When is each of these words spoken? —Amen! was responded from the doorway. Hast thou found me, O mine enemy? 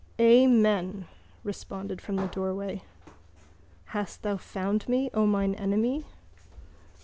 —Amen! 0.19 1.05
was 1.05 1.05
responded 1.43 2.01
from 2.01 2.15
the 2.15 2.25
doorway. 2.25 2.81
Hast 3.93 4.23
thou 4.23 4.35
found 4.35 4.89
me, 4.89 5.11
O 5.13 5.27
mine 5.27 5.53
enemy? 5.53 6.05